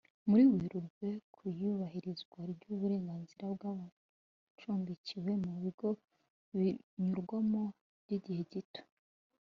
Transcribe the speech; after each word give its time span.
muri 0.29 0.43
werurwe 0.53 1.07
ku 1.33 1.39
iyubahirizwa 1.51 2.39
ry 2.51 2.63
uburenganzira 2.73 3.45
bw 3.55 3.61
abacumbikiwe 3.71 5.31
mu 5.43 5.53
bigo 5.63 5.89
binyurwamo 6.57 7.63
by 8.03 8.11
igihe 8.17 8.43
gito 8.53 8.81